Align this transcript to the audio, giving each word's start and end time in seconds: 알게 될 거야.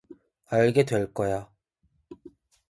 알게 0.47 0.83
될 0.85 1.13
거야. 1.13 1.47